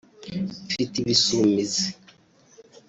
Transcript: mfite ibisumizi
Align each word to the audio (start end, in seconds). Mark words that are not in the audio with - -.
mfite 0.67 0.95
ibisumizi 0.99 1.85